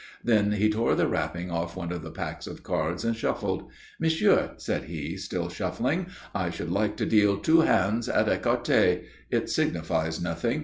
[0.23, 3.69] Then he tore the wrapping off one of the packs of cards and shuffled.
[3.99, 6.07] "Monsieur," said he, still shuffling.
[6.33, 9.03] "I should like to deal two hands at ecarté.
[9.29, 10.59] It signifies nothing.